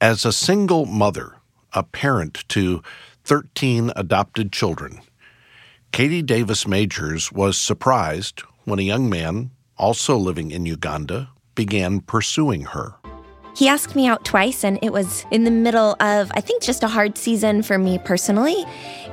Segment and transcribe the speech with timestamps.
[0.00, 1.38] As a single mother,
[1.72, 2.84] a parent to
[3.24, 5.00] 13 adopted children,
[5.90, 12.66] Katie Davis Majors was surprised when a young man, also living in Uganda, began pursuing
[12.66, 12.94] her.
[13.58, 16.84] He asked me out twice, and it was in the middle of, I think, just
[16.84, 18.64] a hard season for me personally.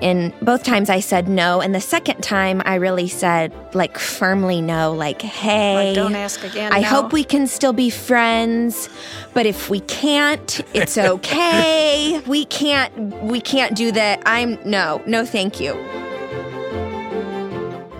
[0.03, 1.61] And both times I said no.
[1.61, 6.43] And the second time I really said, like, firmly no, like, hey, Like, don't ask
[6.43, 6.87] again, I no.
[6.87, 8.87] hope we can still be friends,
[9.33, 12.21] but if we can't, it's okay.
[12.27, 14.21] we can't, we can't do that.
[14.27, 15.73] I'm, no, no, thank you.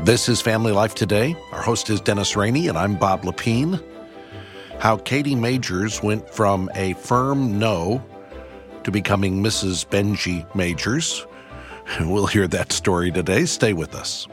[0.04, 1.36] This is Family Life Today.
[1.52, 3.82] Our host is Dennis Rainey, and I'm Bob Lepine.
[4.80, 8.04] How Katie Majors went from a firm no
[8.84, 9.86] to becoming Mrs.
[9.86, 11.26] Benji Majors.
[12.02, 13.46] We'll hear that story today.
[13.46, 14.28] Stay with us.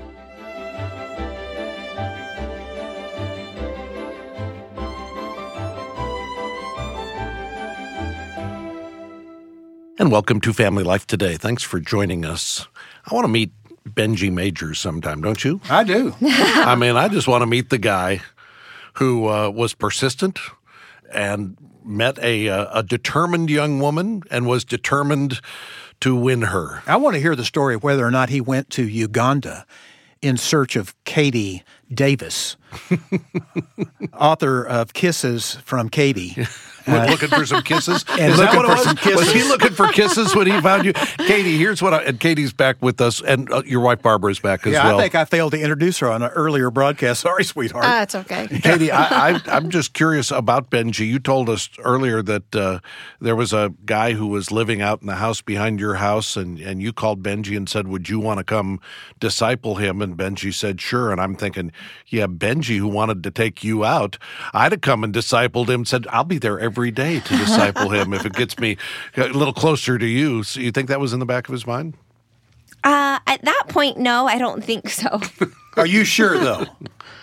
[9.99, 11.37] And welcome to Family Life Today.
[11.37, 12.67] Thanks for joining us.
[13.05, 13.53] I want to meet
[13.89, 15.61] Benji Majors sometime, don't you?
[15.69, 16.15] I do.
[16.23, 18.23] I mean, I just want to meet the guy
[18.95, 20.39] who uh, was persistent
[21.13, 25.41] and met a, uh, a determined young woman and was determined
[26.01, 26.83] to win her.
[26.87, 29.67] I want to hear the story of whether or not he went to Uganda
[30.21, 32.57] in search of Katie Davis,
[34.15, 36.47] author of Kisses from Katie.
[36.87, 38.05] Went looking for some kisses.
[38.13, 38.85] And Is that looking what it for was?
[38.85, 39.19] some kisses.
[39.19, 40.93] Was he looking for kisses when he found you?
[41.19, 44.39] Katie, here's what I, and Katie's back with us, and uh, your wife Barbara is
[44.39, 44.99] back as yeah, well.
[44.99, 47.21] I think I failed to introduce her on an earlier broadcast.
[47.23, 47.85] Sorry, sweetheart.
[47.87, 48.47] Ah, it's okay.
[48.49, 51.07] Katie, I, I, I'm just curious about Benji.
[51.07, 52.81] You told us earlier that uh,
[53.21, 56.59] there was a guy who was living out in the house behind your house, and,
[56.61, 58.81] and you called Benji and said, Would you want to come
[59.21, 60.03] disciple him?
[60.03, 61.11] And Benji said, Sure.
[61.13, 61.73] And I'm thinking,
[62.09, 64.19] Yeah, Benji, who wanted to take you out,
[64.53, 68.13] I'd have come and discipled him, said, I'll be there every day to disciple him
[68.13, 68.77] if it gets me
[69.17, 70.43] a little closer to you.
[70.43, 71.95] So you think that was in the back of his mind?
[72.85, 75.21] Uh, at that point, no, I don't think so.
[75.77, 76.67] Are you sure, though?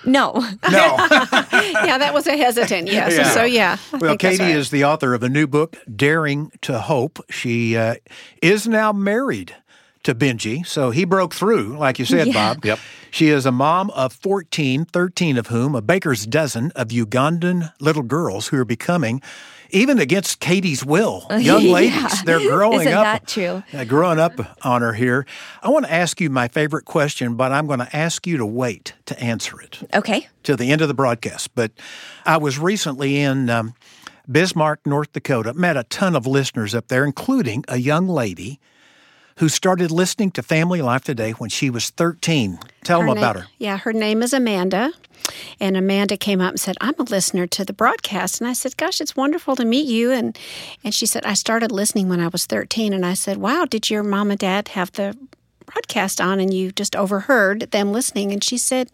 [0.06, 0.34] no.
[0.34, 0.40] No.
[0.72, 3.16] yeah, that was a hesitant yes.
[3.16, 3.32] Yeah.
[3.32, 3.78] So, yeah.
[3.94, 4.56] I well, Katie right.
[4.56, 7.20] is the author of a new book, Daring to Hope.
[7.30, 7.96] She uh,
[8.42, 9.56] is now married
[10.10, 12.34] to Benji, so he broke through, like you said, Yeah.
[12.34, 12.66] Bob.
[12.66, 12.80] Yep.
[13.12, 18.04] She is a mom of 14, 13 of whom, a baker's dozen of Ugandan little
[18.04, 19.22] girls who are becoming,
[19.72, 21.72] even against Katie's will, young Yeah.
[21.74, 22.24] ladies.
[22.24, 23.04] They're growing Isn't up.
[23.04, 23.64] that true?
[23.74, 24.34] uh, growing up
[24.66, 25.26] on her here.
[25.64, 28.46] I want to ask you my favorite question, but I'm going to ask you to
[28.46, 30.28] wait to answer it Okay.
[30.44, 31.56] till the end of the broadcast.
[31.56, 31.72] But
[32.26, 33.74] I was recently in um,
[34.32, 38.60] Bismarck, North Dakota, met a ton of listeners up there, including a young lady
[39.40, 42.60] who started listening to Family Life Today when she was 13.
[42.84, 43.50] Tell them Her about name- her.
[43.58, 44.92] Yeah, her name is Amanda.
[45.60, 48.40] And Amanda came up and said, I'm a listener to the broadcast.
[48.42, 50.12] And I said, Gosh, it's wonderful to meet you.
[50.12, 50.38] And
[50.84, 52.94] and she said, I started listening when I was 13.
[52.94, 55.16] And I said, Wow, did your mom and dad have the
[55.66, 58.32] broadcast on and you just overheard them listening?
[58.32, 58.90] And she said,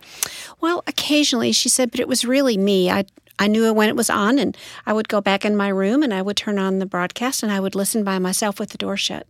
[0.62, 2.90] Well, occasionally, she said, but it was really me.
[2.92, 3.06] I
[3.38, 4.56] I knew when it was on, and
[4.86, 7.52] I would go back in my room and I would turn on the broadcast and
[7.52, 9.28] I would listen by myself with the door shut.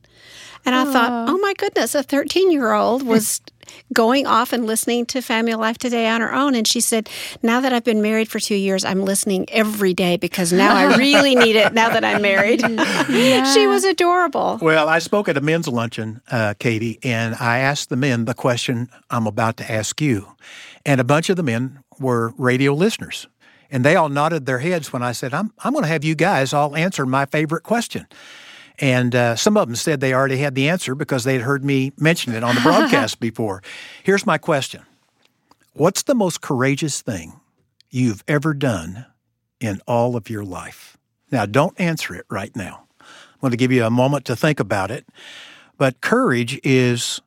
[0.65, 3.41] And I thought, oh my goodness, a 13 year old was
[3.93, 6.55] going off and listening to Family Life Today on her own.
[6.55, 7.09] And she said,
[7.41, 10.95] now that I've been married for two years, I'm listening every day because now I
[10.97, 12.61] really need it now that I'm married.
[13.53, 14.59] she was adorable.
[14.61, 18.33] Well, I spoke at a men's luncheon, uh, Katie, and I asked the men the
[18.33, 20.35] question I'm about to ask you.
[20.85, 23.27] And a bunch of the men were radio listeners.
[23.71, 26.15] And they all nodded their heads when I said, I'm, I'm going to have you
[26.15, 28.07] guys all answer my favorite question.
[28.79, 31.63] And uh, some of them said they already had the answer because they had heard
[31.63, 33.61] me mention it on the broadcast before.
[34.03, 34.83] Here's my question
[35.73, 37.39] What's the most courageous thing
[37.89, 39.05] you've ever done
[39.59, 40.97] in all of your life?
[41.31, 42.87] Now, don't answer it right now.
[42.99, 45.05] I'm going to give you a moment to think about it.
[45.77, 47.21] But courage is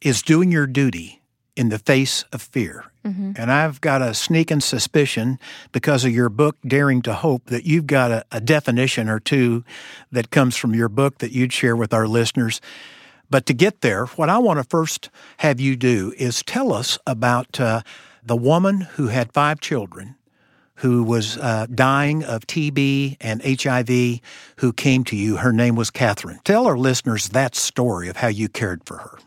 [0.00, 1.22] is doing your duty
[1.56, 2.91] in the face of fear.
[3.36, 5.38] And I've got a sneaking suspicion
[5.72, 9.64] because of your book, Daring to Hope, that you've got a, a definition or two
[10.12, 12.60] that comes from your book that you'd share with our listeners.
[13.28, 16.98] But to get there, what I want to first have you do is tell us
[17.06, 17.82] about uh,
[18.22, 20.16] the woman who had five children
[20.76, 24.20] who was uh, dying of TB and HIV
[24.56, 25.36] who came to you.
[25.36, 26.40] Her name was Catherine.
[26.44, 29.18] Tell our listeners that story of how you cared for her.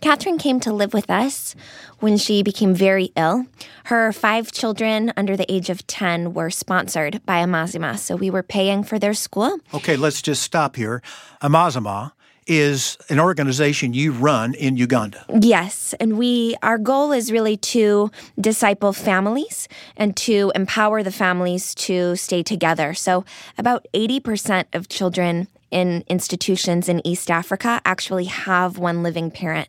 [0.00, 1.54] Catherine came to live with us
[2.00, 3.46] when she became very ill.
[3.84, 8.42] Her five children under the age of 10 were sponsored by Amazima, so we were
[8.42, 9.58] paying for their school.
[9.74, 11.02] Okay, let's just stop here.
[11.42, 12.12] Amazima
[12.48, 15.24] is an organization you run in Uganda.
[15.40, 18.10] Yes, and we our goal is really to
[18.40, 22.94] disciple families and to empower the families to stay together.
[22.94, 23.24] So
[23.58, 29.68] about 80% of children in institutions in East Africa actually have one living parent.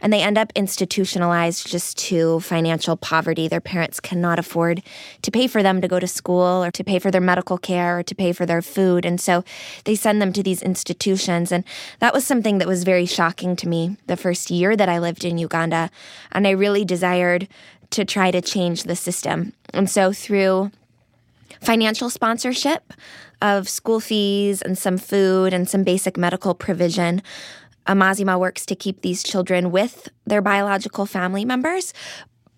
[0.00, 3.48] And they end up institutionalized just to financial poverty.
[3.48, 4.82] Their parents cannot afford
[5.22, 7.98] to pay for them to go to school or to pay for their medical care
[7.98, 9.04] or to pay for their food.
[9.04, 9.44] And so
[9.84, 11.52] they send them to these institutions.
[11.52, 11.64] And
[12.00, 15.24] that was something that was very shocking to me the first year that I lived
[15.24, 15.90] in Uganda.
[16.32, 17.48] And I really desired
[17.90, 19.52] to try to change the system.
[19.72, 20.70] And so through
[21.60, 22.92] financial sponsorship
[23.42, 27.22] of school fees and some food and some basic medical provision.
[27.86, 31.92] Amazima works to keep these children with their biological family members.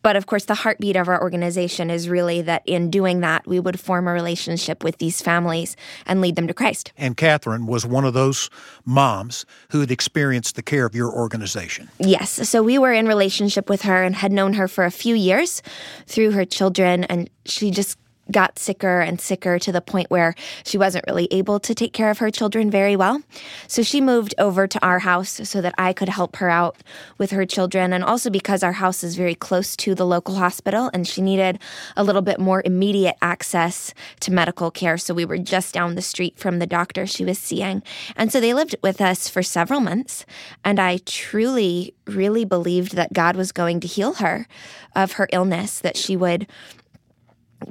[0.07, 3.59] But of course, the heartbeat of our organization is really that in doing that, we
[3.59, 5.75] would form a relationship with these families
[6.07, 6.93] and lead them to Christ.
[6.97, 8.49] And Catherine was one of those
[8.85, 11.89] moms who had experienced the care of your organization.
[11.99, 12.49] Yes.
[12.49, 15.61] So we were in relationship with her and had known her for a few years
[16.07, 17.03] through her children.
[17.03, 17.99] And she just
[18.31, 20.35] got sicker and sicker to the point where
[20.65, 23.23] she wasn't really able to take care of her children very well.
[23.69, 26.77] So she moved over to our house so that I could help her out
[27.19, 27.93] with her children.
[27.93, 31.59] And also because our house is very close to the local hospital and she needed
[31.97, 34.99] a little bit more immediate access to medical care.
[34.99, 37.83] So we were just down the street from the doctor she was seeing.
[38.17, 40.27] And so they lived with us for several months.
[40.65, 44.47] And I truly, really believed that God was going to heal her
[44.95, 46.47] of her illness, that she would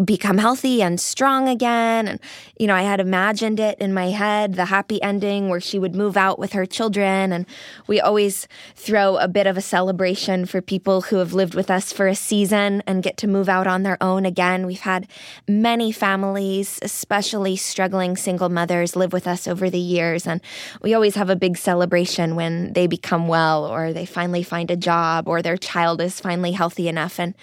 [0.03, 2.07] become healthy and strong again.
[2.07, 2.19] And,
[2.59, 5.95] you know, I had imagined it in my head, the happy ending where she would
[5.95, 7.31] move out with her children.
[7.31, 7.45] And
[7.87, 11.93] we always throw a bit of a celebration for people who have lived with us
[11.93, 14.65] for a season and get to move out on their own again.
[14.65, 15.07] We've had
[15.47, 20.27] many families, especially struggling single mothers, live with us over the years.
[20.27, 20.41] And
[20.81, 24.75] we always have a big celebration when they become well or they finally find a
[24.75, 27.33] job or their child is finally healthy enough and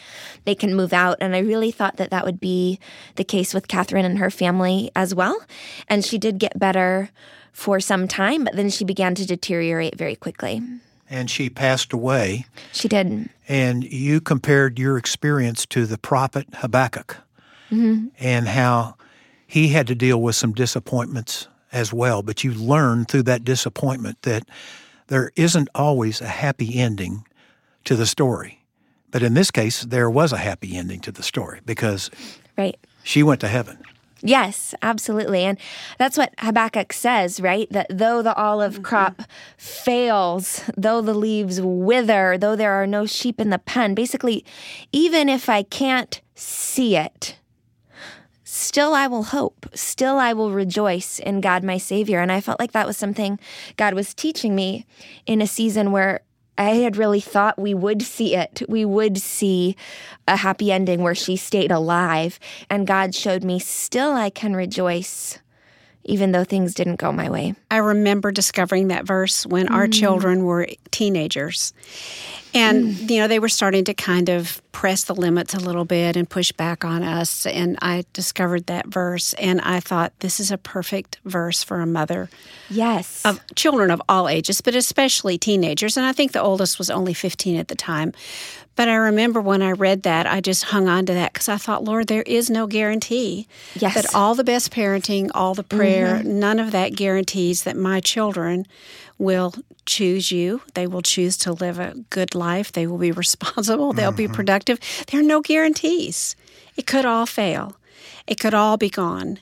[0.44, 1.16] they can move out.
[1.20, 2.78] And I really thought that that would be
[3.16, 5.38] the case with Catherine and her family as well.
[5.88, 7.10] And she did get better
[7.52, 10.62] for some time, but then she began to deteriorate very quickly.
[11.10, 12.46] And she passed away.
[12.72, 13.28] She did.
[13.46, 17.18] And you compared your experience to the prophet Habakkuk
[17.70, 18.06] mm-hmm.
[18.18, 18.96] and how
[19.46, 22.22] he had to deal with some disappointments as well.
[22.22, 24.48] But you learned through that disappointment that
[25.08, 27.26] there isn't always a happy ending
[27.84, 28.61] to the story.
[29.12, 32.10] But in this case, there was a happy ending to the story because
[32.58, 32.76] right.
[33.04, 33.78] she went to heaven.
[34.22, 35.42] Yes, absolutely.
[35.42, 35.58] And
[35.98, 37.68] that's what Habakkuk says, right?
[37.70, 38.82] That though the olive mm-hmm.
[38.82, 39.22] crop
[39.56, 44.44] fails, though the leaves wither, though there are no sheep in the pen, basically,
[44.92, 47.36] even if I can't see it,
[48.44, 49.66] still I will hope.
[49.74, 52.20] Still I will rejoice in God, my Savior.
[52.20, 53.40] And I felt like that was something
[53.76, 54.86] God was teaching me
[55.26, 56.20] in a season where
[56.62, 58.62] I had really thought we would see it.
[58.68, 59.76] We would see
[60.28, 62.38] a happy ending where she stayed alive.
[62.70, 65.38] And God showed me still I can rejoice
[66.04, 67.54] even though things didn't go my way.
[67.70, 69.74] I remember discovering that verse when mm.
[69.74, 71.72] our children were teenagers.
[72.54, 73.10] And, mm.
[73.10, 76.28] you know, they were starting to kind of press the limits a little bit and
[76.28, 77.46] push back on us.
[77.46, 81.86] And I discovered that verse and I thought this is a perfect verse for a
[81.86, 82.28] mother.
[82.68, 83.24] Yes.
[83.24, 85.96] Of children of all ages, but especially teenagers.
[85.96, 88.12] And I think the oldest was only 15 at the time.
[88.74, 91.58] But I remember when I read that, I just hung on to that because I
[91.58, 93.46] thought, Lord, there is no guarantee
[93.76, 93.94] yes.
[93.94, 96.40] that all the best parenting, all the prayer, mm-hmm.
[96.40, 98.66] none of that guarantees that my children
[99.18, 99.54] will
[99.86, 100.62] choose you.
[100.74, 102.72] They will choose to live a good life.
[102.72, 103.92] They will be responsible.
[103.92, 104.16] They'll mm-hmm.
[104.16, 104.78] be productive.
[105.08, 106.36] There are no guarantees.
[106.76, 107.76] It could all fail.
[108.26, 109.38] It could all be gone.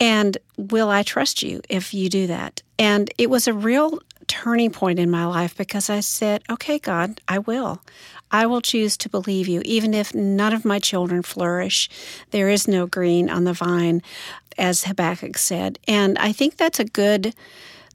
[0.00, 2.62] And will I trust you if you do that?
[2.78, 7.20] And it was a real turning point in my life because I said, okay, God,
[7.28, 7.82] I will.
[8.30, 11.90] I will choose to believe you, even if none of my children flourish.
[12.30, 14.02] There is no green on the vine,
[14.56, 15.78] as Habakkuk said.
[15.86, 17.34] And I think that's a good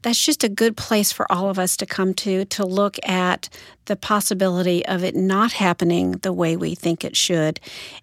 [0.02, 3.50] that's just a good place for all of us to come to to look at
[3.86, 7.60] the possibility of it not happening the way we think it should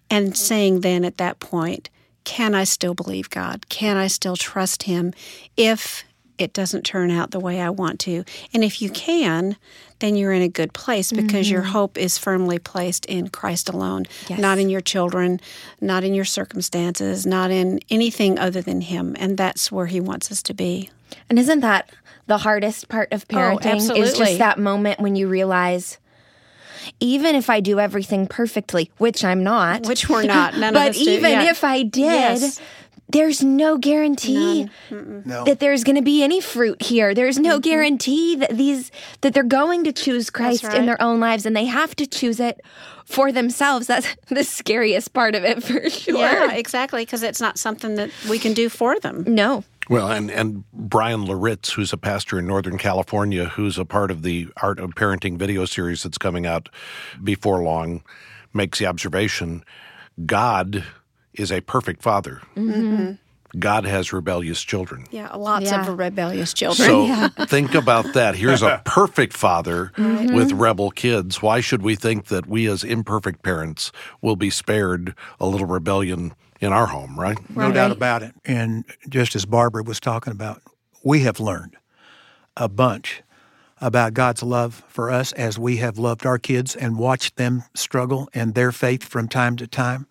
[0.09, 1.89] and saying then at that point
[2.25, 3.69] can I still believe God?
[3.69, 5.13] Can I still trust him
[5.55, 6.03] if
[6.37, 8.23] it doesn't turn out the way I want to.
[8.53, 9.55] And if you can,
[9.99, 11.53] then you're in a good place because mm-hmm.
[11.53, 14.39] your hope is firmly placed in Christ alone, yes.
[14.39, 15.39] not in your children,
[15.79, 19.15] not in your circumstances, not in anything other than Him.
[19.17, 20.89] And that's where He wants us to be.
[21.29, 21.89] And isn't that
[22.27, 23.89] the hardest part of oh, parenting?
[23.91, 25.99] Oh, is just that moment when you realize
[26.99, 30.95] even if I do everything perfectly, which I'm not, which we're not, none but of
[30.95, 31.29] us even do.
[31.29, 31.49] Yeah.
[31.51, 32.59] if I did, yes
[33.09, 35.43] there's no guarantee No.
[35.45, 37.13] that there's going to be any fruit here.
[37.13, 41.45] There's no guarantee that these that they're going to choose Christ in their own lives
[41.45, 42.61] and they have to choose it
[43.05, 43.87] for themselves.
[43.87, 46.17] That's the scariest part of it for sure.
[46.17, 49.23] Yeah, exactly, because it's not something that we can do for them.
[49.27, 49.63] No.
[49.89, 54.23] Well, and, and Bryan Loritts, who's a pastor in Northern California, who's a part of
[54.23, 56.69] the Art of Parenting video series that's coming out
[57.23, 58.03] before long,
[58.53, 59.63] makes the observation
[60.25, 60.83] God
[61.33, 62.41] is a perfect father.
[62.55, 63.13] Mm-hmm.
[63.59, 65.05] God has rebellious children.
[65.11, 65.81] Yeah, lots Yeah.
[65.87, 66.87] of rebellious children.
[66.87, 68.35] So think about that.
[68.35, 70.57] Here's a perfect father with mm-hmm.
[70.57, 71.41] rebel kids.
[71.41, 76.33] Why should we think that we, as imperfect parents, will be spared a little rebellion
[76.65, 77.37] in our home, right?
[77.55, 78.33] No doubt about it.
[78.43, 80.61] And just as Barbara was talking about,
[81.03, 81.77] we have learned
[82.57, 83.21] a bunch
[83.79, 88.29] about God's love for us as we have loved our kids and watched them struggle
[88.33, 90.07] in their faith from time to time.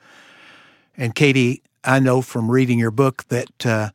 [0.96, 3.90] And Katie, I know from reading your book that uh,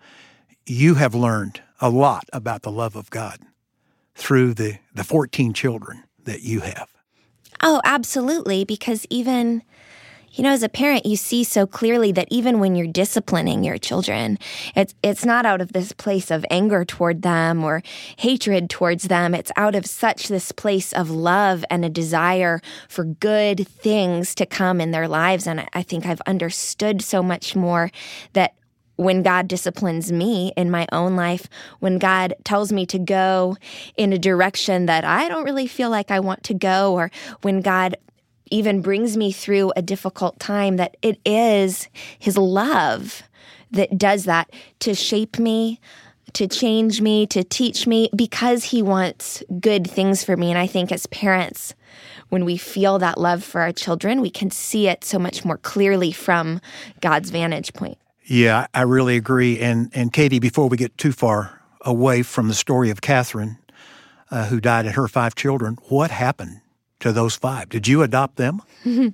[0.65, 3.39] you have learned a lot about the love of God
[4.15, 6.89] through the, the 14 children that you have.
[7.63, 8.65] Oh, absolutely.
[8.65, 9.63] Because even,
[10.31, 13.77] you know, as a parent, you see so clearly that even when you're disciplining your
[13.77, 14.37] children,
[14.75, 17.81] it's it's not out of this place of anger toward them or
[18.17, 19.33] hatred towards them.
[19.33, 24.45] It's out of such this place of love and a desire for good things to
[24.45, 25.47] come in their lives.
[25.47, 27.91] And I think I've understood so much more
[28.33, 28.53] that
[28.99, 31.47] when God disciplines me in my own life,
[31.79, 33.55] when God tells me to go
[33.95, 37.09] in a direction that I don't really feel like I want to go, or
[37.41, 37.95] when God
[38.51, 41.87] even brings me through a difficult time, that it is
[42.17, 43.23] His love
[43.71, 45.79] that does that to shape me,
[46.33, 50.49] to change me, to teach me, because He wants good things for me.
[50.49, 51.75] And I think as parents,
[52.29, 55.57] when we feel that love for our children, we can see it so much more
[55.57, 56.61] clearly from
[57.01, 57.97] God's vantage point.
[58.25, 59.59] Yeah, I really agree.
[59.59, 63.57] And and Katie, before we get too far away from the story of Catherine,
[64.29, 66.61] uh, who died and her five children, what happened
[66.99, 67.69] to those five?
[67.69, 68.61] Did you adopt them?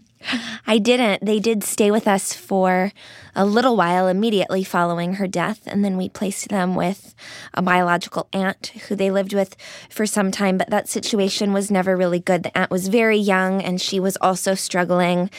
[0.68, 1.26] I didn't.
[1.26, 2.92] They did stay with us for
[3.36, 7.14] a little while immediately following her death, and then we placed them with
[7.54, 9.56] a biological aunt who they lived with
[9.90, 10.58] for some time.
[10.58, 12.44] But that situation was never really good.
[12.44, 15.30] The aunt was very young, and she was also struggling.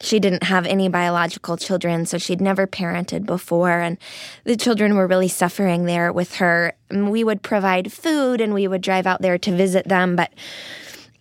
[0.00, 3.98] She didn't have any biological children, so she'd never parented before, and
[4.44, 6.74] the children were really suffering there with her.
[6.90, 10.32] We would provide food, and we would drive out there to visit them, but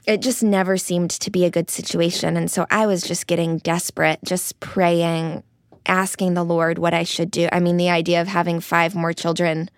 [0.07, 2.37] it just never seemed to be a good situation.
[2.37, 5.43] And so I was just getting desperate, just praying,
[5.85, 7.49] asking the Lord what I should do.
[7.51, 9.69] I mean, the idea of having five more children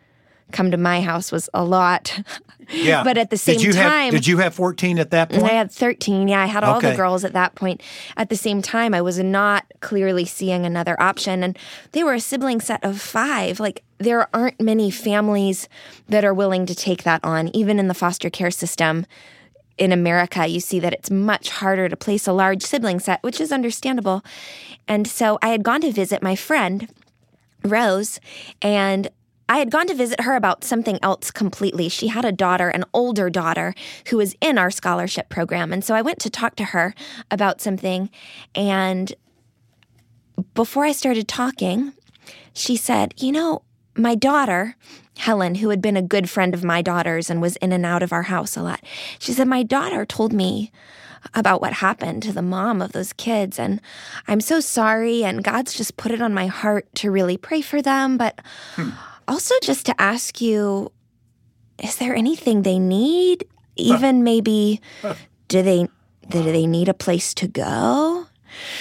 [0.52, 2.20] come to my house was a lot.
[2.70, 3.04] Yeah.
[3.04, 5.44] But at the same did you time- have, did you have fourteen at that point?
[5.44, 6.28] I had 13.
[6.28, 7.82] Yeah, I had all the girls at that point.
[8.18, 11.44] At the same time, I was not clearly seeing another option.
[11.44, 11.58] And
[11.94, 13.62] they were a sibling set of five.
[13.62, 15.70] Like, there aren't many families
[16.10, 19.06] that are willing to take that on, even in the foster care system.
[19.78, 23.40] In America, you see that it's much harder to place a large sibling set, which
[23.40, 24.24] is understandable.
[24.88, 26.90] And so I had gone to visit my friend,
[27.64, 28.20] Rose,
[28.62, 29.10] and
[29.50, 31.88] I had gone to visit her about something else completely.
[31.90, 33.74] She had a daughter, an older daughter,
[34.10, 35.72] who was in our scholarship program.
[35.72, 36.94] And so I went to talk to her
[37.32, 38.10] about something.
[38.56, 39.14] And
[40.54, 41.94] before I started talking,
[42.54, 43.62] she said, You know,
[43.96, 44.76] my daughter,
[45.18, 48.04] Helen, who had been a good friend of my daughter's and was in and out
[48.04, 48.82] of our house a lot,
[49.20, 50.72] she said, My daughter told me
[51.34, 53.60] about what happened to the mom of those kids.
[53.60, 53.82] And
[54.28, 55.24] I'm so sorry.
[55.24, 58.18] And God's just put it on my heart to really pray for them.
[58.18, 58.40] But
[58.76, 58.90] hmm.
[59.28, 60.92] also just to ask you,
[61.82, 63.46] is there anything they need?
[63.76, 64.82] Even maybe,
[65.48, 65.88] do they
[66.30, 68.26] do they need a place to go?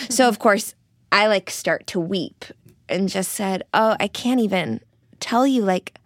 [0.09, 0.75] So of course,
[1.13, 2.47] I like start to weep
[2.89, 4.81] and just said, "Oh, I can't even
[5.21, 5.99] tell you like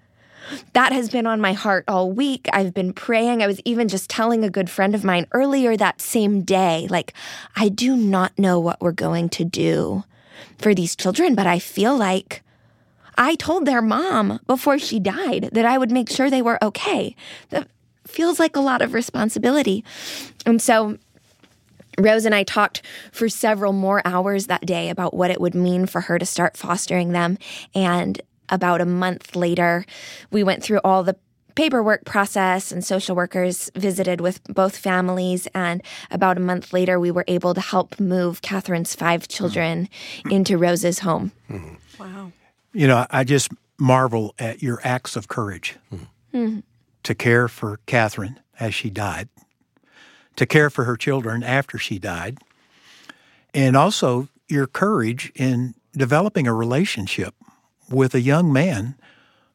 [0.73, 2.49] that has been on my heart all week.
[2.53, 3.43] I've been praying.
[3.43, 7.13] I was even just telling a good friend of mine earlier that same day, like,
[7.57, 10.05] I do not know what we're going to do
[10.59, 12.43] for these children, but I feel like
[13.17, 17.15] I told their mom before she died that I would make sure they were okay.
[17.51, 17.69] That
[18.07, 19.85] feels like a lot of responsibility.
[20.47, 20.99] And so
[21.99, 22.83] Rose and I talked
[23.13, 26.57] for several more hours that day about what it would mean for her to start
[26.57, 27.39] fostering them.
[27.75, 28.21] And
[28.51, 29.85] about a month later,
[30.31, 31.17] we went through all the
[31.55, 35.47] paperwork process and social workers visited with both families.
[35.55, 39.89] And about a month later, we were able to help move Catherine's five children
[40.19, 40.31] mm-hmm.
[40.31, 41.33] into Rose's home.
[41.51, 42.03] Mm-hmm.
[42.03, 42.33] Wow.
[42.73, 46.61] You know, I just marvel at your acts of courage mm-hmm.
[47.03, 49.29] to care for Catherine as she died,
[50.37, 52.39] to care for her children after she died,
[53.53, 57.35] and also your courage in developing a relationship
[57.91, 58.95] with a young man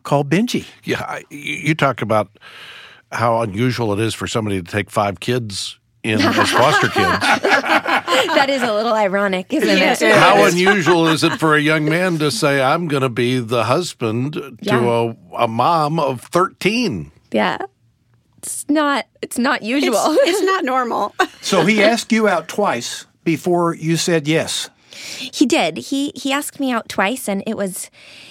[0.04, 0.66] called Benji.
[0.84, 2.30] Yeah, I- you you talk about
[3.12, 7.20] how unusual it is for somebody to take five kids in as foster kids.
[8.36, 10.10] that is a little ironic, isn't Yes, it?
[10.10, 13.40] it How unusual is it for a young man to say, "I'm going to be
[13.40, 14.80] the husband Yeah.
[14.80, 17.12] to a, a mom of 13"?
[17.32, 17.58] Yeah.
[18.38, 19.96] It's not it's not usual.
[19.98, 21.16] It's, it's not normal.
[21.42, 24.70] So he asked you out twice before you said yes.
[24.96, 25.78] He did.
[25.78, 27.90] He he asked me out twice and it was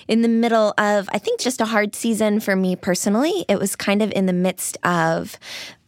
[0.08, 3.44] in the middle of I think just a hard season for me personally.
[3.48, 5.38] It was kind of in the midst of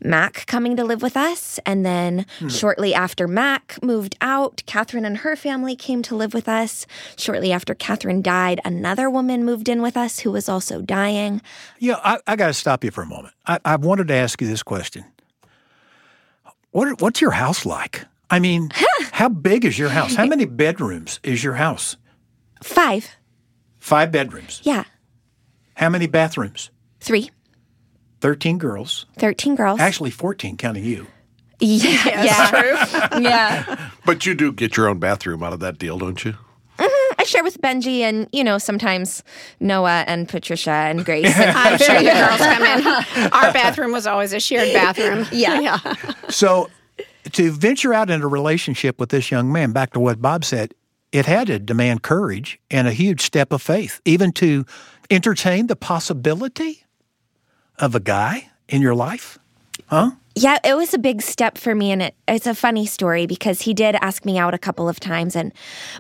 [0.01, 2.49] Mac coming to live with us and then hmm.
[2.49, 6.87] shortly after Mac moved out, Catherine and her family came to live with us.
[7.17, 11.41] Shortly after Catherine died, another woman moved in with us who was also dying.
[11.79, 13.35] Yeah, I, I got to stop you for a moment.
[13.47, 15.05] I, I wanted to ask you this question.
[16.73, 18.05] What, what's your house like?
[18.31, 18.71] I mean,
[19.13, 20.15] how big is your house?
[20.15, 21.97] How many bedrooms is your house?
[22.63, 23.17] 5.
[23.79, 24.61] Five bedrooms.
[24.65, 24.85] Yeah.
[25.75, 26.71] How many bathrooms?
[27.01, 27.31] 3.
[28.21, 29.07] 13 girls.
[29.19, 29.79] 13 girls.
[29.79, 31.07] Actually, 14 counting you.
[31.61, 32.25] yeah.
[32.25, 32.51] yeah.
[32.51, 33.21] True.
[33.23, 33.91] yeah.
[34.05, 36.33] But you do get your own bathroom out of that deal, don't you?
[36.79, 37.15] Mm-hmm.
[37.19, 39.25] I share with Benji and, you know, sometimes
[39.59, 41.35] Noah and Patricia and Grace.
[41.37, 43.33] And, I'm sure you girls come in.
[43.33, 45.27] Our bathroom was always a shared bathroom.
[45.33, 45.61] Yeah.
[45.61, 45.79] yeah.
[46.29, 46.71] So,
[47.33, 50.75] to venture out into a relationship with this young man, back to what Bob said,
[51.13, 54.65] it had to demand courage and a huge step of faith, even to
[55.11, 56.85] entertain the possibility
[57.79, 59.39] of a guy in your life.
[59.87, 60.13] Huh?
[60.37, 61.91] yeah, it was a big step for me.
[61.91, 65.01] And it, it's a funny story because he did ask me out a couple of
[65.01, 65.35] times.
[65.35, 65.53] And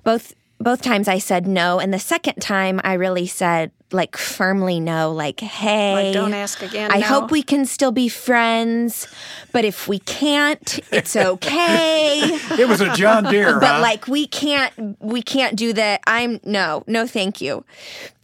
[0.04, 1.80] both both times I said no.
[1.80, 6.62] And the second time I really said, like, firmly no, like, hey, Like, don't ask
[6.62, 7.07] again, I no.
[7.07, 9.07] hope we can still be friends.
[9.52, 12.21] But if we can't, it's okay.
[12.59, 13.81] It was a John Deere, but huh?
[13.81, 17.64] like we can't we can't do that i'm no no thank you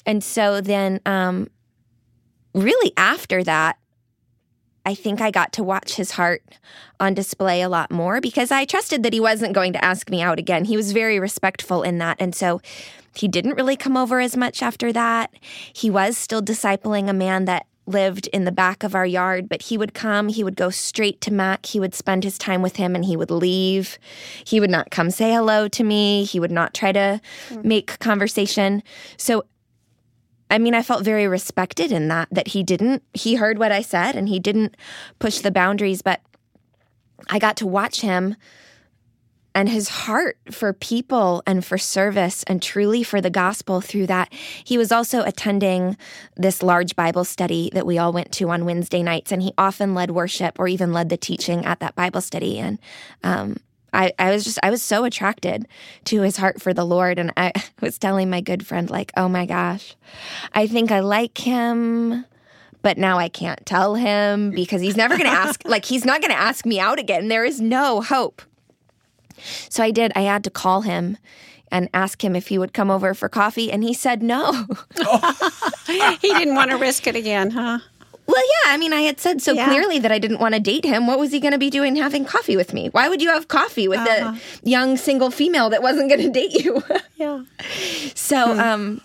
[0.07, 1.49] and so then um
[2.55, 3.79] really after that
[4.85, 6.43] i think i got to watch his heart
[7.01, 10.21] on display a lot more because i trusted that he wasn't going to ask me
[10.23, 12.61] out again he was very respectful in that and so
[13.15, 15.33] he didn't really come over as much after that
[15.73, 19.63] he was still discipling a man that lived in the back of our yard, but
[19.63, 22.77] he would come, he would go straight to Mac, he would spend his time with
[22.77, 23.99] him and he would leave.
[24.45, 27.61] He would not come say hello to me, he would not try to hmm.
[27.67, 28.83] make conversation.
[29.17, 29.45] So
[30.51, 33.83] I mean, I felt very respected in that that he didn't he heard what I
[33.83, 34.77] said and he didn't
[35.19, 36.21] push the boundaries, but
[37.31, 38.37] I got to watch him
[39.55, 44.33] and his heart for people and for service and truly for the gospel through that.
[44.65, 45.97] He was also attending
[46.37, 49.95] this large Bible study that we all went to on Wednesday nights, and he often
[49.95, 52.59] led worship or even led the teaching at that Bible study.
[52.59, 52.79] And
[53.23, 53.57] um,
[53.93, 55.67] I, I was just, I was so attracted
[56.05, 57.19] to his heart for the Lord.
[57.19, 59.97] And I was telling my good friend, like, oh my gosh,
[60.53, 62.25] I think I like him
[62.83, 66.21] but now I can't tell him because he's never going to ask, like, he's not
[66.21, 67.29] going to ask me out again.
[67.29, 68.43] There is no hope.
[69.69, 71.17] So I did, I had to call him
[71.71, 74.67] and ask him if he would come over for coffee, and he said no.
[75.87, 77.79] He didn't want to risk it again, huh?
[78.27, 79.69] well, yeah, I mean, I had said so Yeah.
[79.69, 81.07] clearly that I didn't want to date him.
[81.07, 82.89] What was he going to be doing having coffee with me?
[82.91, 86.53] Why would you have coffee with a young single female that wasn't going to date
[86.65, 86.83] you?
[87.17, 87.45] Yeah.
[88.17, 89.01] so, um,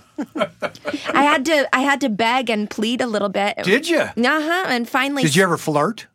[1.13, 3.57] I had to, I had to beg and plead a little bit.
[3.63, 3.99] Did you?
[3.99, 4.65] Uh huh.
[4.69, 6.07] And finally, Did you ever flirt?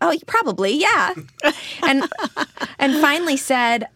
[0.00, 1.14] Oh, probably, yeah.
[1.82, 2.04] and
[2.78, 3.86] and finally said,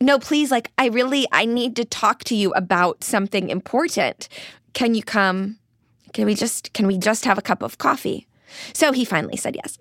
[0.00, 4.28] "No, please, like I really I need to talk to you about something important.
[4.72, 5.58] Can you come?
[6.12, 8.26] Can we just can we just have a cup of coffee?"
[8.72, 9.78] So he finally said yes.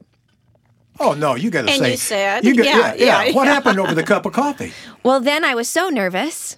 [1.00, 1.92] Oh no, you got to And say.
[1.92, 4.74] you said, you got- yeah, yeah, yeah, What happened over the cup of coffee?
[5.04, 6.58] Well, then I was so nervous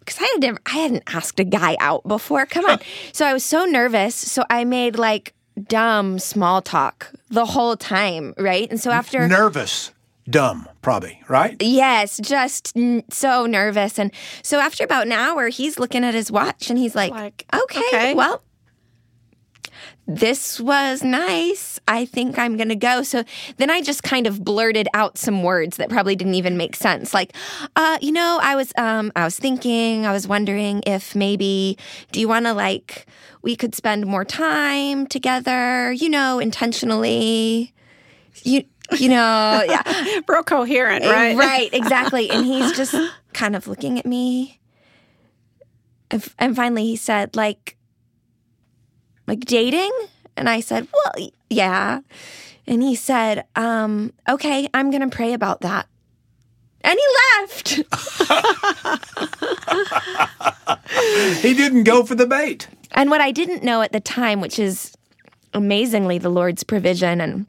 [0.00, 2.44] because I had never I hadn't asked a guy out before.
[2.46, 2.80] Come on.
[3.12, 8.34] so I was so nervous, so I made like dumb small talk the whole time,
[8.38, 8.68] right?
[8.70, 9.92] And so after Nervous,
[10.28, 11.56] dumb, probably, right?
[11.60, 13.98] Yes, just n- so nervous.
[13.98, 17.44] And so after about an hour, he's looking at his watch and he's like, Like,
[17.54, 18.14] okay, okay.
[18.14, 18.42] well,
[20.06, 21.78] this was nice.
[21.86, 23.02] I think I'm going to go.
[23.02, 23.24] So
[23.58, 27.12] then I just kind of blurted out some words that probably didn't even make sense.
[27.12, 27.34] Like,
[27.76, 31.76] uh, you know, I was um I was thinking, I was wondering if maybe
[32.12, 33.06] do you want to like
[33.42, 37.72] we could spend more time together, you know, intentionally.
[38.42, 38.64] You
[38.98, 40.20] you know, yeah.
[40.28, 41.36] Real coherent, right?
[41.36, 42.30] Right, exactly.
[42.30, 42.94] And he's just
[43.32, 44.60] kind of looking at me.
[46.10, 47.76] And, and finally he said, like,
[49.28, 49.92] like dating?
[50.36, 52.00] And I said, well, yeah.
[52.66, 55.86] And he said, um, okay, I'm going to pray about that.
[56.82, 57.06] And he
[57.40, 57.80] left.
[61.42, 62.68] He didn't go for the bait.
[62.92, 64.96] And what I didn't know at the time, which is
[65.54, 67.46] amazingly the Lord's provision and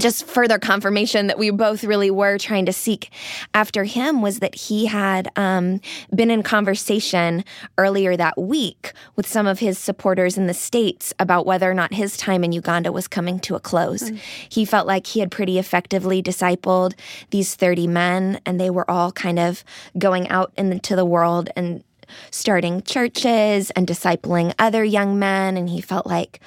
[0.00, 3.10] just further confirmation that we both really were trying to seek
[3.54, 5.80] after him was that he had um,
[6.14, 7.44] been in conversation
[7.78, 11.94] earlier that week with some of his supporters in the States about whether or not
[11.94, 14.10] his time in Uganda was coming to a close.
[14.10, 14.18] Mm.
[14.48, 16.94] He felt like he had pretty effectively discipled
[17.30, 19.64] these 30 men, and they were all kind of
[19.98, 21.84] going out into the world and
[22.30, 25.56] starting churches and discipling other young men.
[25.56, 26.40] And he felt like,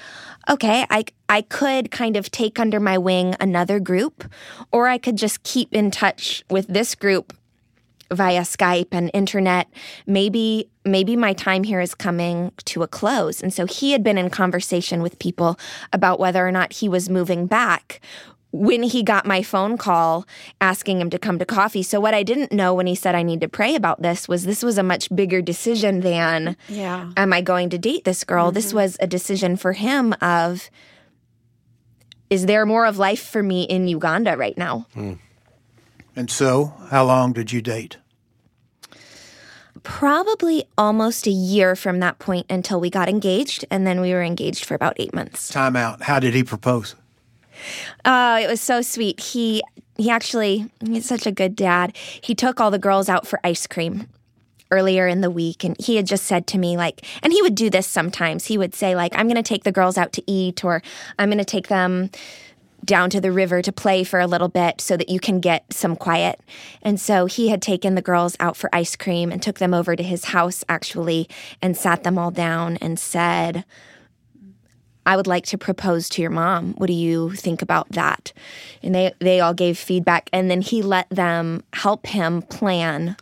[0.50, 4.32] okay, I, I could kind of take under my wing another group,
[4.72, 7.34] or I could just keep in touch with this group
[8.12, 9.68] via Skype and internet.
[10.06, 13.42] Maybe maybe my time here is coming to a close.
[13.42, 15.58] And so he had been in conversation with people
[15.94, 18.02] about whether or not he was moving back
[18.54, 20.26] when he got my phone call
[20.62, 21.82] asking him to come to coffee.
[21.82, 24.46] So what I didn't know when he said I need to pray about this was
[24.46, 27.12] this was a much bigger decision than yeah.
[27.18, 28.46] am I going to date this girl?
[28.46, 28.54] Mm-hmm.
[28.54, 30.70] This was a decision for him of
[32.30, 34.86] is there more of life for me in Uganda right now?
[34.96, 35.18] Mm.
[36.16, 37.98] And so, how long did you date?
[39.82, 44.24] Probably almost a year from that point until we got engaged, and then we were
[44.24, 45.50] engaged for about eight months.
[45.50, 46.04] Time out.
[46.04, 46.96] How did he propose?
[48.06, 49.20] Oh, it was so sweet.
[49.20, 49.62] He
[49.98, 51.96] he actually he's such a good dad.
[51.96, 54.08] He took all the girls out for ice cream
[54.72, 57.56] earlier in the week and he had just said to me like and he would
[57.56, 58.46] do this sometimes.
[58.46, 60.82] He would say like I'm going to take the girls out to eat or
[61.20, 62.10] I'm going to take them
[62.84, 65.72] down to the river to play for a little bit so that you can get
[65.72, 66.40] some quiet.
[66.82, 69.96] And so he had taken the girls out for ice cream and took them over
[69.96, 71.30] to his house actually
[71.62, 73.64] and sat them all down and said,
[75.06, 76.74] I would like to propose to your mom.
[76.74, 78.34] What do you think about that?
[78.82, 83.18] And they they all gave feedback and then he let them help him plan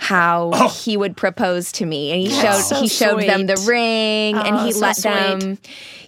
[0.00, 0.68] how oh.
[0.68, 3.26] he would propose to me and he showed so he showed sweet.
[3.26, 5.10] them the ring oh, and he oh, so let sweet.
[5.10, 5.58] them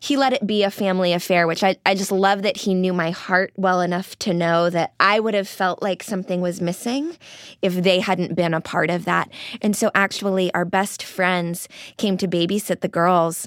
[0.00, 2.94] he let it be a family affair which I, I just love that he knew
[2.94, 7.14] my heart well enough to know that i would have felt like something was missing
[7.60, 11.68] if they hadn't been a part of that and so actually our best friends
[11.98, 13.46] came to babysit the girls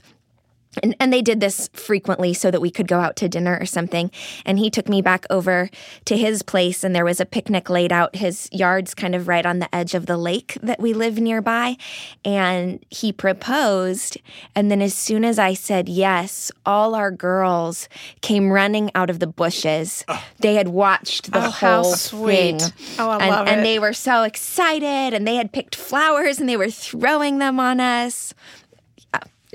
[0.84, 3.66] and, and they did this frequently so that we could go out to dinner or
[3.66, 4.12] something.
[4.46, 5.70] And he took me back over
[6.06, 8.16] to his place, and there was a picnic laid out.
[8.16, 11.78] His yard's kind of right on the edge of the lake that we live nearby.
[12.24, 14.18] And he proposed.
[14.56, 17.90] And then, as soon as I said yes, all our girls
[18.22, 20.04] came running out of the bushes.
[20.08, 20.24] Oh.
[20.40, 22.60] They had watched the oh, whole thing.
[23.00, 23.52] Oh, I and, love it.
[23.52, 27.60] And they were so excited, and they had picked flowers and they were throwing them
[27.60, 28.34] on us.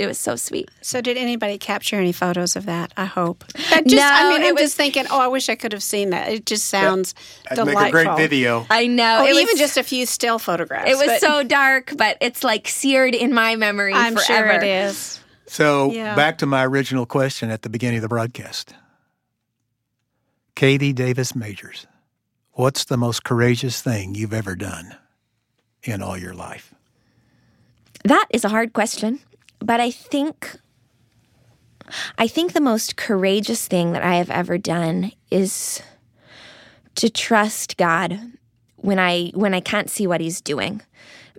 [0.01, 0.71] It was so sweet.
[0.81, 2.91] So, did anybody capture any photos of that?
[2.97, 3.45] I hope.
[3.69, 5.05] That just, no, I mean, I'm was, just thinking.
[5.11, 6.33] Oh, I wish I could have seen that.
[6.33, 7.83] It just sounds yeah, delightful.
[7.83, 8.67] Make a great video.
[8.71, 9.19] I know.
[9.21, 10.91] Oh, even was, just a few still photographs.
[10.91, 14.25] It was but, so dark, but it's like seared in my memory I'm forever.
[14.25, 15.21] sure it is.
[15.45, 16.17] So, yeah.
[16.17, 18.73] back to my original question at the beginning of the broadcast.
[20.55, 21.87] Katie Davis Majors,
[22.53, 24.97] what's the most courageous thing you've ever done
[25.83, 26.73] in all your life?
[28.05, 29.21] That is a hard question.
[29.61, 30.57] But I think
[32.19, 35.83] I think the most courageous thing that I have ever done is
[36.97, 38.19] to trust God
[38.77, 40.83] when I when I can't see what he's doing.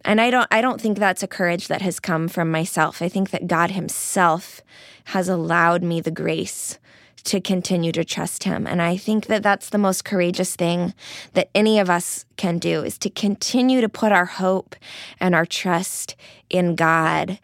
[0.03, 3.01] And I don't I don't think that's a courage that has come from myself.
[3.01, 4.61] I think that God himself
[5.05, 6.79] has allowed me the grace
[7.23, 8.65] to continue to trust him.
[8.65, 10.95] And I think that that's the most courageous thing
[11.33, 14.75] that any of us can do is to continue to put our hope
[15.19, 16.15] and our trust
[16.49, 17.37] in God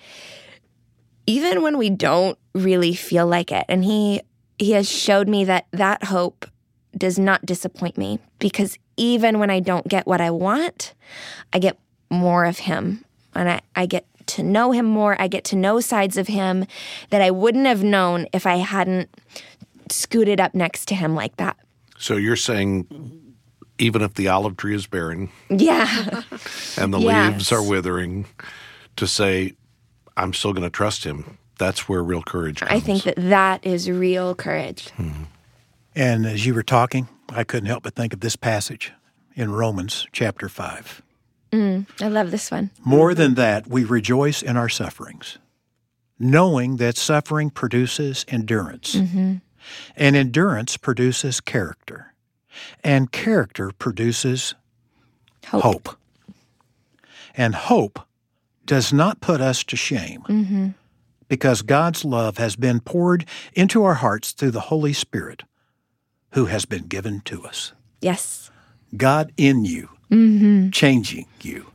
[1.28, 3.66] even when we don't really feel like it.
[3.70, 4.22] And he
[4.58, 6.48] he has showed me that that hope
[6.98, 10.96] does not disappoint me because even when I don't get what I want,
[11.54, 11.78] I get
[12.10, 15.20] more of him and I, I get to know him more.
[15.22, 16.66] I get to know sides of him
[17.12, 19.10] that I wouldn't have known if I hadn't
[19.92, 21.56] scooted up next to him like that.
[21.98, 22.88] So you're saying
[23.78, 26.24] even if the olive tree is barren, yeah,
[26.78, 27.34] and the yes.
[27.34, 28.26] leaves are withering,
[28.96, 29.54] to say
[30.18, 31.38] I'm still going to trust him.
[31.60, 32.72] That's where real courage comes.
[32.72, 34.90] I think that that is real courage.
[34.98, 35.24] Mm-hmm.
[35.96, 38.92] And as you were talking, I couldn't help but think of this passage
[39.36, 41.02] in Romans chapter 5.
[41.52, 42.72] Mm, I love this one.
[42.84, 45.38] More than that, we rejoice in our sufferings,
[46.20, 49.36] knowing that suffering produces endurance, mm-hmm.
[49.96, 52.14] and endurance produces character,
[52.84, 54.56] and character produces
[55.46, 55.64] hope.
[55.64, 55.90] hope.
[57.36, 58.00] And hope
[58.68, 60.68] does not put us to shame mm-hmm.
[61.28, 65.44] because God's love has been poured into our hearts through the Holy Spirit
[66.34, 67.74] who has been given to us.
[68.02, 68.52] Yes.
[68.96, 69.90] God in you
[70.72, 71.66] changing you.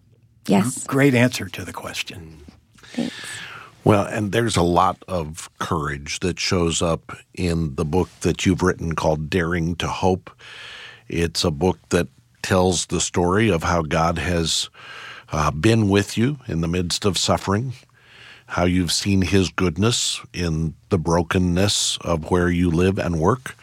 [0.46, 0.86] Yes.
[0.86, 2.38] Great answer to the question.
[2.76, 3.14] Thanks.
[3.84, 8.62] Well, and there's a lot of courage that shows up in the book that you've
[8.62, 10.30] written called Daring to Hope.
[11.08, 12.06] It's a book that
[12.42, 14.70] tells the story of how God has
[15.32, 17.72] uh, been with you in the midst of suffering,
[18.46, 23.56] how you've seen His goodness in the brokenness of where you live and work.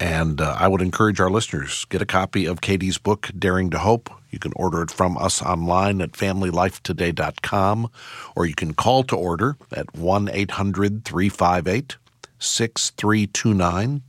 [0.00, 3.78] And uh, I would encourage our listeners get a copy of Katie's book, Daring to
[3.78, 4.10] Hope.
[4.30, 7.90] You can order it from us online at familylifetoday.com,
[8.34, 11.96] or you can call to order at 1 800 358
[12.40, 14.02] 6329.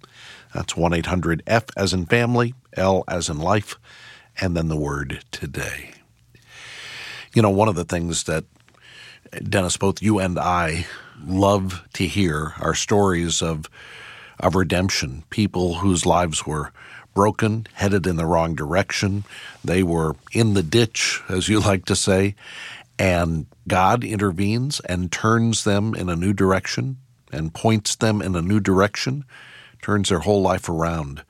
[0.56, 3.78] That's 1 800 F as in family, L as in life,
[4.42, 5.92] and then the word today.
[7.34, 8.46] You know, one of the things that
[9.44, 10.86] Dennis, both you and I
[11.26, 13.70] love to hear are stories of
[14.40, 16.72] of redemption, people whose lives were
[17.14, 19.24] broken, headed in the wrong direction.
[19.64, 22.36] They were in the ditch, as you like to say,
[23.00, 26.98] and God intervenes and turns them in a new direction
[27.32, 29.26] and points them in a new direction,
[29.82, 31.24] turns their whole life around.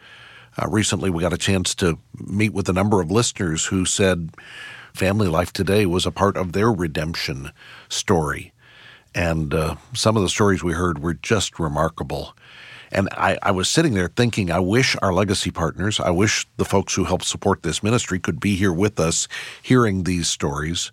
[0.61, 4.31] Uh, recently, we got a chance to meet with a number of listeners who said
[4.93, 7.51] Family Life Today was a part of their redemption
[7.89, 8.53] story.
[9.15, 12.36] And uh, some of the stories we heard were just remarkable.
[12.91, 16.65] And I, I, was sitting there thinking, I wish our legacy partners, I wish the
[16.65, 19.27] folks who help support this ministry could be here with us
[19.63, 20.91] hearing these stories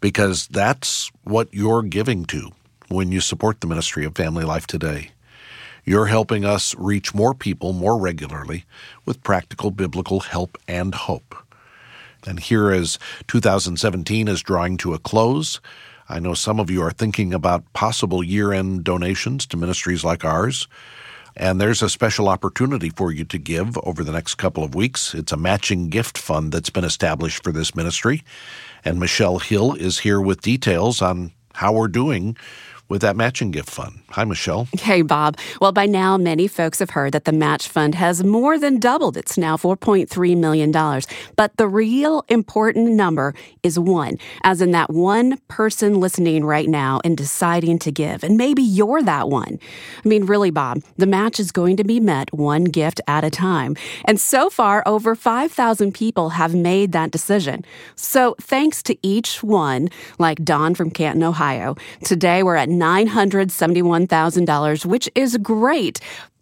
[0.00, 2.50] because that's what you're giving to
[2.88, 5.12] when you support the ministry of Family Life Today.
[5.84, 8.64] You're helping us reach more people more regularly
[9.04, 11.45] with practical biblical help and hope.
[12.26, 15.60] And here, as 2017 is drawing to a close,
[16.08, 20.24] I know some of you are thinking about possible year end donations to ministries like
[20.24, 20.68] ours.
[21.36, 25.14] And there's a special opportunity for you to give over the next couple of weeks.
[25.14, 28.24] It's a matching gift fund that's been established for this ministry.
[28.84, 32.36] And Michelle Hill is here with details on how we're doing
[32.88, 34.00] with that matching gift fund.
[34.10, 34.68] Hi, Michelle.
[34.78, 35.36] Hey, Bob.
[35.60, 39.16] Well, by now, many folks have heard that the match fund has more than doubled.
[39.16, 40.70] It's now $4.3 million.
[41.36, 47.00] But the real important number is one, as in that one person listening right now
[47.04, 48.22] and deciding to give.
[48.22, 49.58] And maybe you're that one.
[50.04, 53.30] I mean, really, Bob, the match is going to be met one gift at a
[53.30, 53.76] time.
[54.04, 57.64] And so far, over 5,000 people have made that decision.
[57.96, 65.08] So thanks to each one, like Don from Canton, Ohio, today we're at $971,000, which
[65.14, 66.00] is great.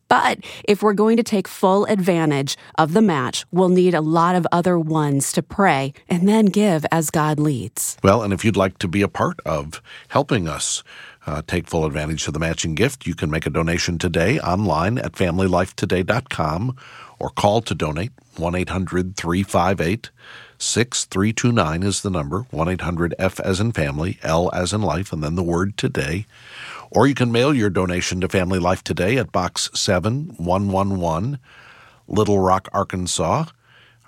[0.08, 4.36] But if we're going to take full advantage of the match, we'll need a lot
[4.36, 7.96] of other ones to pray and then give as God leads.
[8.02, 10.82] Well, and if you'd like to be a part of helping us
[11.26, 14.98] uh, take full advantage of the matching gift, you can make a donation today online
[14.98, 16.76] at familylifetoday.com
[17.18, 20.10] or call to donate 1 800 358
[20.64, 25.22] 6329 is the number 1 800 F as in family, L as in life, and
[25.22, 26.24] then the word today.
[26.90, 31.38] Or you can mail your donation to Family Life Today at Box 7111,
[32.08, 33.44] Little Rock, Arkansas.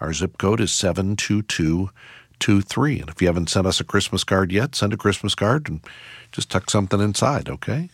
[0.01, 3.01] Our zip code is 72223.
[3.01, 5.83] And if you haven't sent us a Christmas card yet, send a Christmas card and
[6.33, 7.90] just tuck something inside, okay?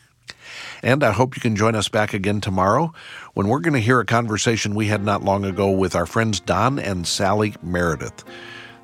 [0.82, 2.92] And I hope you can join us back again tomorrow
[3.34, 6.40] when we're going to hear a conversation we had not long ago with our friends
[6.40, 8.24] Don and Sally Meredith.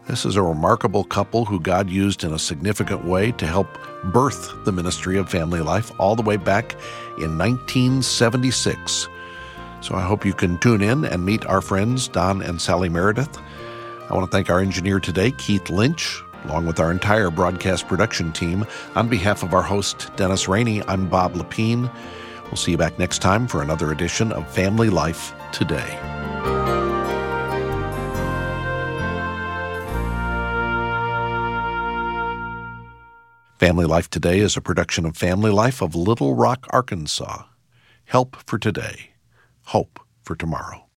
[0.07, 3.69] This is a remarkable couple who God used in a significant way to help
[4.05, 6.73] birth the ministry of family life all the way back
[7.19, 9.09] in 1976.
[9.81, 13.39] So I hope you can tune in and meet our friends, Don and Sally Meredith.
[14.09, 18.33] I want to thank our engineer today, Keith Lynch, along with our entire broadcast production
[18.33, 18.67] team.
[18.95, 21.93] On behalf of our host, Dennis Rainey, I'm Bob Lepine.
[22.45, 25.99] We'll see you back next time for another edition of Family Life Today.
[33.59, 37.43] Family Life Today is a production of Family Life of Little Rock, Arkansas.
[38.05, 39.11] Help for today,
[39.65, 40.85] hope for tomorrow.